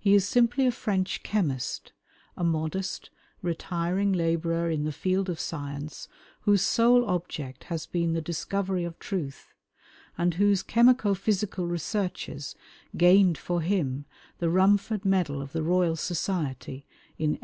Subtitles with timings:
[0.00, 1.92] He is simply a French chemist,
[2.36, 3.08] a modest,
[3.40, 6.08] retiring labourer in the field of science
[6.40, 9.46] whose sole object has been the discovery of truth,
[10.18, 12.56] and whose chemico physical researches
[12.96, 14.06] gained for him
[14.40, 16.84] the Rumford Medal of the Royal Society
[17.16, 17.38] in 1856.